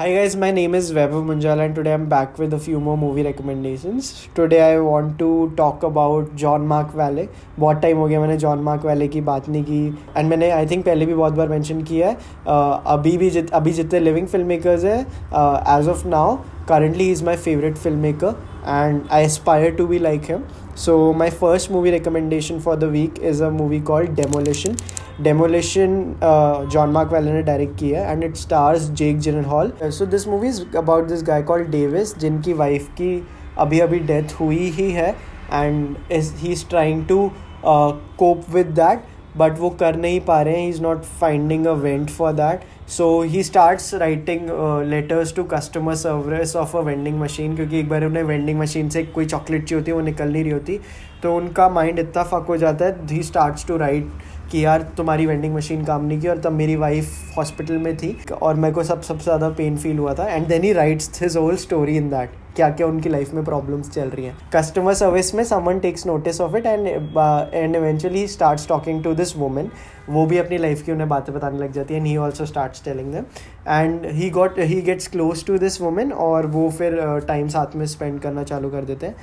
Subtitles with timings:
[0.00, 2.96] Hi guys, my name is Vaibhav Munjala and today I'm back with a few more
[2.96, 4.28] movie recommendations.
[4.34, 7.26] Today I want to talk about John Mark Valle.
[7.58, 10.66] बहुत time हो गया मैंने Jean mark वाले की बात नहीं की and मैंने आई
[10.66, 14.28] थिंक पहले भी बहुत बार मेंशन किया है uh, अभी भी जित अभी जितने लिविंग
[14.28, 15.00] फ़िल्म मेकर्स हैं
[15.78, 16.36] as of now
[16.70, 18.28] currently he's my favorite filmmaker
[18.72, 20.44] and i aspire to be like him
[20.82, 24.76] so my first movie recommendation for the week is a movie called demolition
[25.20, 30.26] uh, john mark Waller ने direct किया है and it stars Jake Gyllenhaal so this
[30.28, 34.90] movie is about this guy call Davis जिनकी wife की अभी अभी death हुई ही
[34.90, 35.10] है
[35.52, 37.30] and he is trying to
[37.64, 39.02] cope with that
[39.36, 42.60] but वो कर नहीं पा रहे हैं he is not finding a vent for that
[42.88, 44.48] so he starts writing
[44.90, 49.02] letters to customer service of a vending machine क्योंकि एक बार उन्हें वेंडिंग मशीन से
[49.02, 50.80] कोई चॉकलेट चाहिए होती है वो निकल नहीं रही होती
[51.22, 54.08] तो उनका माइंड इतना फक हो जाता है ही स्टार्ट्स टू राइट
[54.52, 58.16] कि यार तुम्हारी वेंडिंग मशीन काम नहीं की और तब मेरी वाइफ हॉस्पिटल में थी
[58.32, 61.36] और मेरे को सब सबसे ज़्यादा पेन फील हुआ था। And then he writes his
[61.36, 65.34] whole story in that क्या क्या उनकी लाइफ में प्रॉब्लम्स चल रही हैं। कस्टमर सर्विस
[65.34, 66.86] में someone takes notice of it and
[67.54, 69.70] and eventually starts talking to this women
[70.08, 72.84] वो भी अपनी लाइफ की उन्हें बातें बताने लग जाती है and he also start
[72.84, 73.24] telling them
[73.68, 76.98] and he got he gets close to this women और वो फिर
[77.28, 79.16] टाइम uh, साथ में स्पेंड करना चालू कर देते हैं।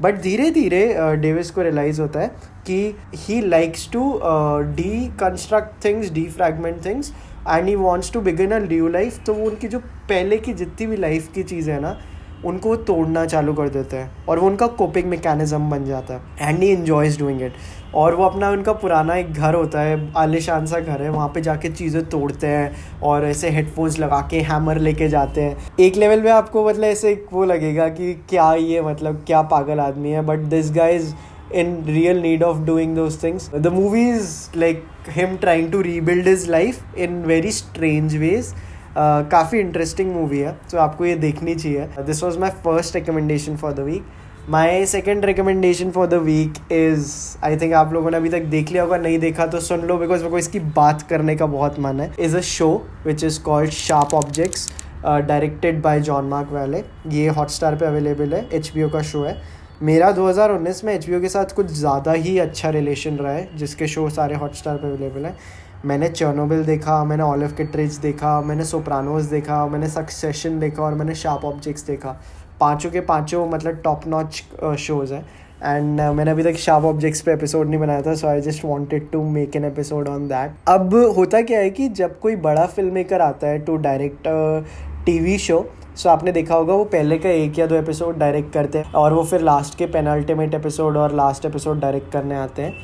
[0.00, 2.28] बट धीरे धीरे डेविस को रियलाइज़ होता है
[2.66, 4.08] कि he likes to
[5.20, 7.12] deconstruct things defragment things
[7.48, 10.86] and he wants to begin a new life तो वो उनकी जो पहले की जितनी
[10.86, 11.96] भी लाइफ की चीज़ है ना
[12.44, 16.62] उनको तोड़ना चालू कर देते हैं और वो उनका कोपिंग मैकेनिज्म बन जाता है and
[16.62, 17.52] he enjoys doing it
[17.94, 21.40] और वो अपना उनका पुराना एक घर होता है, आलिशान सा घर है, वहाँ पे
[21.40, 26.22] जाके चीज़ें तोड़ते हैं और ऐसे हेडफोन्स लगा के हैमर लेके जाते हैं एक लेवल
[26.22, 30.48] में आपको मतलब ऐसे वो लगेगा कि क्या ये मतलब क्या पागल आदमी है but
[30.54, 31.14] this guys
[31.60, 33.46] in real need of doing those things.
[33.64, 38.54] The movie is like him trying to rebuild his life in very strange ways.
[38.96, 43.72] काफ़ी इंटरेस्टिंग मूवी है तो आपको ये देखनी चाहिए। This was my first recommendation for
[43.72, 44.04] the week
[44.50, 48.70] my second recommendation for the week is I think आप लोगों ने अभी तक देख
[48.70, 51.78] लिया होगा, नहीं देखा तो सुन लो बिकॉज़ मेरे को इसकी बात करने का बहुत
[51.80, 52.70] मन है। Is a show
[53.06, 54.68] which is called Sharp Objects
[55.04, 59.22] directed by John Mark Vallee ये हॉटस्टार पे अवेलेबल है एच बी ओ का शो
[59.24, 59.40] है।
[59.82, 63.48] मेरा 2019 में एच बी ओ के साथ कुछ ज़्यादा ही अच्छा रिलेशन रहा है,
[63.56, 65.36] जिसके शो सारे हॉटस्टार पे अवेलेबल हैं।
[65.84, 71.14] मैंने चर्नोबिल देखा मैंने ऑलिव किट्रिज देखा मैंने सोप्रानोज देखा मैंने सक्सेशन देखा और मैंने
[71.14, 72.16] शार्प ऑब्जेक्ट्स देखा।
[72.60, 74.42] पाँचों के पाँचों मतलब टॉप नॉच
[74.78, 75.22] शोज़ हैं।
[75.64, 78.64] एंड uh, मैंने अभी तक शार्प ऑब्जेक्ट्स पे एपिसोड नहीं बनाया था so I just
[78.64, 82.66] wanted to make an episode on that अब होता क्या है कि जब कोई बड़ा
[82.66, 84.28] फ़िल्म मेकर आता है to direct
[85.06, 85.64] T V show
[85.96, 89.12] सो आपने देखा होगा वो पहले का एक या दो एपिसोड डायरेक्ट करते हैं और
[89.12, 92.74] वो फिर लास्ट के पेनल्टीमेट एपिसोड और लास्ट एपिसोड डायरेक्ट करने आते हैं।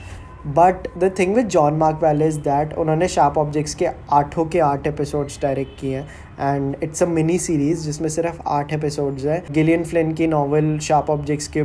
[0.46, 4.58] But the thing with Jean Marc Vallee is that उन्होंने शार्प ऑब्जेक्ट्स के आठों के
[4.60, 9.42] आठ एपिसोड्स डायरेक्ट किए हैं and it's a mini series जिसमें सिर्फ़ आठ एपिसोड्स है।
[9.50, 11.62] गिलियन फ्लिन की नावल शार्प ऑब्जेक्ट्स के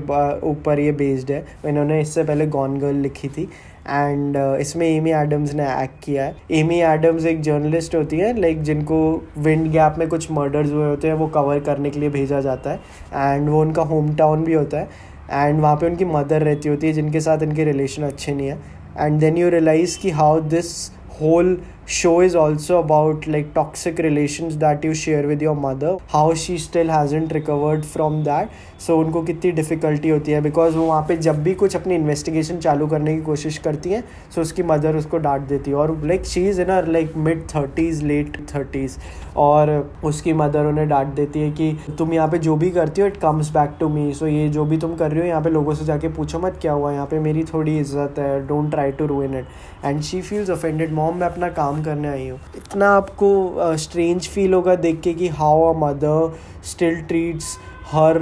[0.49, 3.49] ऊपर ये बेस्ड है। इन्होंने इससे पहले गॉन गर्ल लिखी थी
[3.89, 8.39] एंड uh, इसमें एमी एडम्स ने एक्ट किया है। एमी एडम्स एक जर्नलिस्ट होती है
[8.39, 8.99] लाइक जिनको
[9.37, 12.71] विंड गैप में कुछ मर्डर्स हुए होते हैं वो कवर करने के लिए भेजा जाता
[12.71, 12.79] है
[13.13, 16.87] एंड वो उनका होम टाउन भी होता है। एंड वहाँ पे उनकी मदर रहती होती
[16.87, 18.59] है, जिनके साथ इनके रिलेशन अच्छे नहीं है।
[18.97, 20.91] एंड देन यू रियलाइज़ कि how this
[21.21, 25.97] whole show is also about like toxic relations that you share with your mother.
[26.07, 28.49] How she still hasn't recovered from that.
[28.79, 32.57] So, उनको कितनी डिफ़िकल्टी होती है बिकॉज़ वो वहाँ पे जब भी कुछ अपनी इन्वेस्टिगेशन
[32.59, 36.25] चालू करने की कोशिश करती हैं so उसकी मदर उसको डांट देती है। और like
[36.25, 38.97] she is in her like mid thirties late thirties
[39.37, 39.71] और
[40.05, 43.17] उसकी मदर उन्हें डांट देती है कि तुम यहाँ पे जो भी करती हो it
[43.17, 45.73] comes back to me so ये जो भी तुम कर रही हो यहाँ पे लोगों
[45.73, 49.05] से जाके पूछो मत क्या हुआ यहाँ पे मेरी थोड़ी इज़्ज़त है don't try to
[49.05, 53.75] ruin it and she feels offended mom मैं अपना काम करने आई हूँ। इतना आपको
[53.77, 56.35] स्ट्रेंज फील होगा देख के कि how a mother
[56.65, 57.57] still treats
[57.91, 58.19] her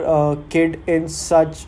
[0.51, 1.65] kid in such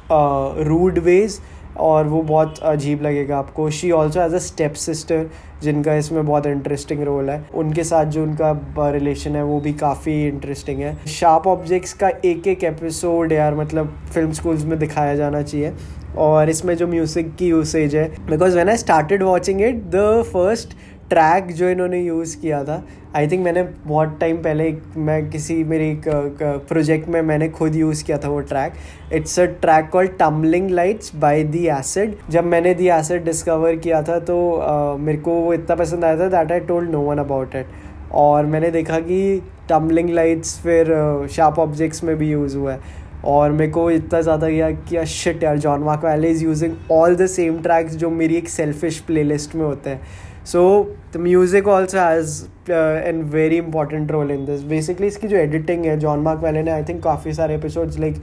[0.67, 1.39] rude ways
[1.79, 5.29] और वो बहुत अजीब लगेगा आपको। She also as a step sister
[5.63, 10.13] जिनका इसमें बहुत इंटरेस्टिंग रोल है। उनके साथ जो उनका रिलेशन है वो भी काफ़ी
[10.27, 15.41] इंटरेस्टिंग है। शार्प ऑब्जेक्ट्स का एक एक एपिसोड यार मतलब फ़िल्म स्कूल्स में दिखाया जाना
[15.41, 15.73] चाहिए।
[16.17, 20.75] और इसमें जो म्यूज़िक की यूसेज है because when I started watching it the first
[21.09, 22.83] track जो इन्होंने यूज़ किया था।
[23.15, 28.03] आई थिंक मैंने बहुत टाइम पहले एक मैं किसी मेरी प्रोजेक्ट में मैंने खुद यूज़
[28.05, 28.73] किया था वो track
[29.13, 34.01] it's a track call Tumbling Lights by the Acid जब मैंने दी एसिड डिस्कवर किया
[34.01, 37.17] था तो uh, मेरे को वो इतना पसंद आया था that I told no one
[37.17, 37.67] about it
[38.13, 40.95] और मैंने देखा कि टम्बलिंग लाइट्स फिर
[41.31, 45.43] शार्प ऑब्जेक्ट्स में भी यूज़ हुआ है। और मेरे को इतना ज़्यादा किया कि शिट
[45.43, 49.55] यार John Mark Vallee is using all the same tracks जो मेरी एक सेल्फिश प्लेलिस्ट
[49.55, 50.01] में होते हैं।
[50.43, 55.85] So the music also has an very important role in this basically इसकी जो एडिटिंग
[55.85, 58.21] है जॉन मार्क वाले ने आई थिंक काफ़ी सारे एपिसोड्स लाइक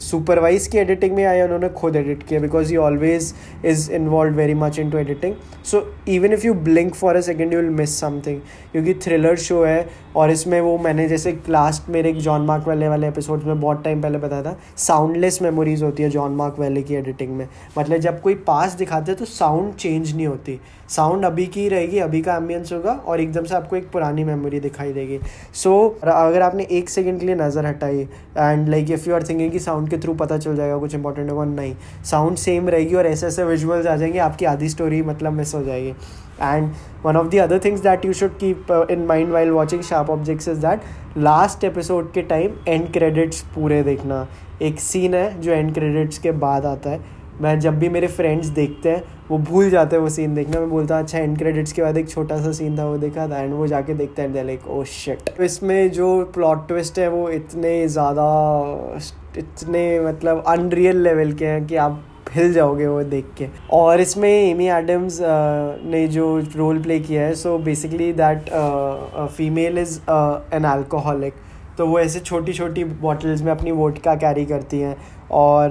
[0.00, 3.32] सुपरवाइज की एडिटिंग में आए उन्होंने खुद एडिट किया because he always
[3.64, 5.34] is involve very much in to editing
[5.64, 8.40] so even if you blink for a second you will miss something
[8.72, 12.88] क्योंकि थ्रिलर शो है, और इसमें वो मैंने जैसे लास्ट मेरे एक जॉन मार्क वाले
[12.88, 16.82] वाले एपिसोड में बहुत टाइम पहले बताया था साउंडलेस मेमोरीज होती है जॉन मार्क वाले
[16.82, 17.46] की एडिटिंग में.
[17.78, 20.58] मतलब जब कोई पास दिखाते हैं तो साउंड चेंज नहीं होती.
[20.88, 24.60] साउंड अभी की रहेगी, अभी का एम्बियंस होगा, और एकदम से आपको एक पुरानी मेमोरी
[24.60, 25.18] दिखाई देगी।
[25.54, 28.00] सो so, अगर आपने एक सेकेंड के लिए नज़र हटाई
[28.38, 31.30] and like if you are thinking कि साउंड के थ्रू पता चल जाएगा कुछ इंपॉर्टेंट
[31.30, 31.74] होगा नहीं।
[32.04, 35.62] साउंड सेम रहेगी और ऐसे ऐसे विजुअल्स आ जाएँगे आपकी आधी स्टोरी मतलब मिस हो
[35.64, 35.94] जाएगी।
[36.40, 36.70] And
[37.04, 40.48] one of the other things that you should keep in mind while watching Sharp Objects
[40.48, 40.82] is that
[41.18, 44.26] last episode के टाइम एंड क्रेडिट्स पूरे देखना।
[44.62, 48.46] एक सीन है जो एंड क्रेडिट्स के बाद आता है। मैं जब भी मेरे फ्रेंड्स
[48.48, 51.82] देखते हैं, वो भूल जाते हैं वो सीन देखना। मैं बोलता अच्छा एंड क्रेडिट्स के
[51.82, 54.66] बाद एक छोटा सा सीन था वो देखा था एंड वो जाके देखते हैं। लाइक
[54.68, 58.28] ओ शिट इसमें जो प्लॉट ट्विस्ट है, वो इतने ज़्यादा
[59.38, 64.28] इतने मतलब अनरियल लेवल के हैं कि आप हिल जाओगे वो देख के। और इसमें
[64.30, 66.26] एमी एडम्स ने जो
[66.56, 68.50] रोल प्ले किया है so basically that
[69.36, 69.98] female is
[70.54, 71.34] an alcoholic
[71.78, 74.96] तो वो ऐसे छोटी छोटी बॉटल्स में अपनी वोट का कैरी करती हैं।
[75.30, 75.70] और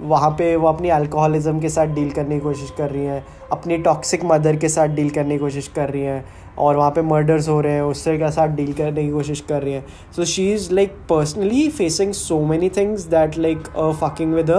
[0.00, 3.76] वहाँ पे वो अपनी अल्कोहलिज्म के साथ डील करने की कोशिश कर रही हैं, अपनी
[3.78, 6.24] टॉक्सिक मदर के साथ डील करने की कोशिश कर रही हैं
[6.58, 9.62] और वहाँ पे मर्डर्स हो रहे हैं, उससे के साथ डील करने की कोशिश कर
[9.62, 9.84] रही हैं।
[10.16, 13.68] So she is like personally facing so many things that like
[14.02, 14.50] fucking with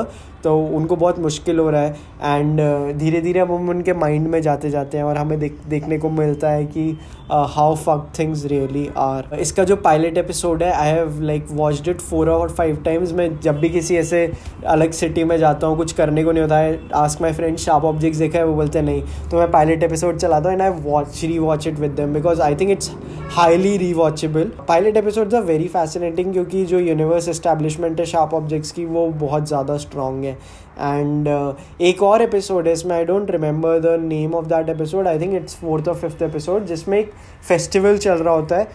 [0.48, 4.42] तो उनको बहुत मुश्किल हो रहा है। एंड uh, धीरे धीरे हम उनके माइंड में
[4.42, 6.90] जाते जाते हैं और हमें देख देखने को मिलता है कि
[7.32, 12.02] how fuck things really are इसका जो पायलट एपिसोड है I have like watched it
[12.02, 14.32] four और फाइव टाइम्स मैं जब भी किसी ऐसे
[14.68, 17.86] अलग सिटी में जाता हूँ कुछ करने को नहीं होता है। Ask my friend Sharp
[17.86, 19.02] Objects देखा है वो बोलते नहीं
[19.32, 22.56] तो मैं पायलट एपिसोड चलाता हूँ and I watch rewatch it with them because I
[22.56, 22.92] think it's
[23.32, 28.86] highly rewatchable pilot episodes are very fascinating क्योंकि जो यूनिवर्स इस्टेब्लिशमेंट है शार्प ऑब्जेक्ट्स की
[28.86, 30.37] वो बहुत ज़्यादा स्ट्रॉन्ग है।
[30.80, 35.08] एंड uh, एक और एपिसोड है इसमें I don't remember the name of that episode
[35.08, 37.12] I think it's fourth और फिफ्थ एपिसोड जिसमें एक
[37.48, 38.68] फेस्टिवल चल रहा होता है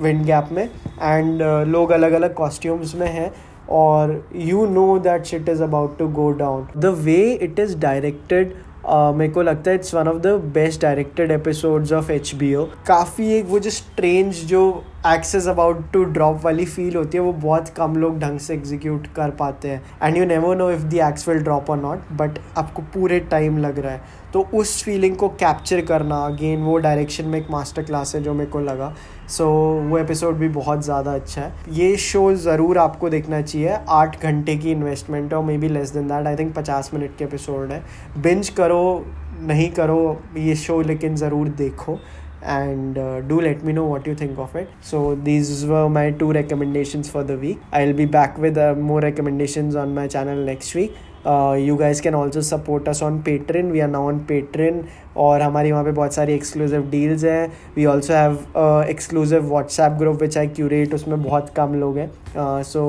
[0.00, 0.64] विंड uh, गैप में.
[1.02, 3.32] एंड uh, लोग अलग अलग कॉस्ट्यूम्स में हैं
[3.70, 8.54] और you know that shit is about to go down the way it is directed
[8.88, 12.64] मेरे को लगता है it's one of the best directed episodes of H B O
[12.86, 17.32] काफ़ी एक वो जो स्ट्रेंज जो axe is about to drop वाली फील होती है वो
[17.32, 20.98] बहुत कम लोग ढंग से एग्जीक्यूट कर पाते हैं। And you never know if the
[20.98, 25.16] axe will drop और नॉट बट आपको पूरे टाइम लग रहा है। तो उस फीलिंग
[25.16, 28.92] को कैप्चर करना अगेन वो डायरेक्शन में एक मास्टर क्लास है जो मेरे को लगा।
[29.28, 33.76] सो so, वो एपिसोड भी बहुत ज़्यादा अच्छा है। ये शो ज़रूर आपको देखना चाहिए।
[33.90, 37.16] आठ घंटे की इन्वेस्टमेंट है और may be less than that I think पचास मिनट
[37.18, 37.82] के एपिसोड है।
[38.18, 39.04] बिंज करो
[39.40, 41.98] नहीं करो ये शो लेकिन ज़रूर देखो।
[42.44, 44.70] And uh, do let me know what you think of it.
[44.80, 47.58] So these were my two recommendations for the week.
[47.72, 50.94] I'll be back with uh, more recommendations on my channel next week
[51.24, 54.84] uh, you guys can also support us on patreon we are now on patreon
[55.16, 60.22] और हमारी वहाँ पे बहुत सारी exclusive deals हैं we also have exclusive WhatsApp group
[60.22, 62.82] which I curate उसमें बहुत कम लोग हैं so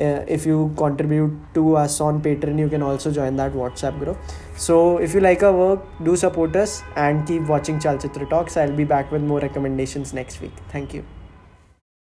[0.00, 4.16] if you contribute to us on Patreon you can also join that WhatsApp group
[4.58, 8.74] so if you like our work do support us and keep watching chalchitra talks i'll
[8.82, 11.04] be back with more recommendations next week thank you